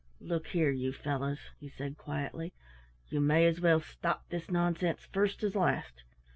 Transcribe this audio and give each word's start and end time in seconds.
"Look 0.19 0.47
here, 0.47 0.71
you 0.71 0.93
fellows," 0.93 1.37
he 1.59 1.69
said 1.69 1.95
quietly, 1.95 2.53
"you 3.09 3.21
may 3.21 3.45
as 3.45 3.61
well 3.61 3.79
stop 3.81 4.27
this 4.29 4.49
nonsense 4.49 5.05
first 5.05 5.43
as 5.43 5.53
last. 5.53 6.01